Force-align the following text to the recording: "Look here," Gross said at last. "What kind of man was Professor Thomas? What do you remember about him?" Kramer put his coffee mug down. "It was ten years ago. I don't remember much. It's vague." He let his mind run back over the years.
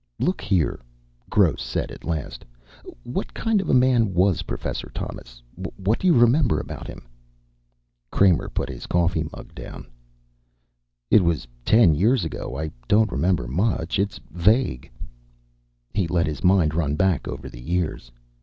"Look 0.17 0.41
here," 0.41 0.79
Gross 1.29 1.61
said 1.61 1.91
at 1.91 2.03
last. 2.03 2.43
"What 3.03 3.35
kind 3.35 3.61
of 3.61 3.67
man 3.67 4.15
was 4.15 4.41
Professor 4.41 4.89
Thomas? 4.95 5.43
What 5.75 5.99
do 5.99 6.07
you 6.07 6.13
remember 6.15 6.59
about 6.59 6.87
him?" 6.87 7.07
Kramer 8.11 8.49
put 8.49 8.67
his 8.67 8.87
coffee 8.87 9.27
mug 9.31 9.53
down. 9.53 9.85
"It 11.11 11.23
was 11.23 11.47
ten 11.63 11.93
years 11.93 12.25
ago. 12.25 12.57
I 12.57 12.71
don't 12.87 13.11
remember 13.11 13.45
much. 13.47 13.99
It's 13.99 14.19
vague." 14.31 14.89
He 15.93 16.07
let 16.07 16.25
his 16.25 16.43
mind 16.43 16.73
run 16.73 16.95
back 16.95 17.27
over 17.27 17.47
the 17.47 17.61
years. 17.61 18.11